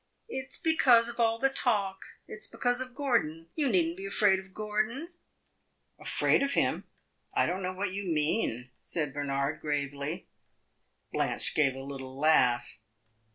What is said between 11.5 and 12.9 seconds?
gave a little laugh.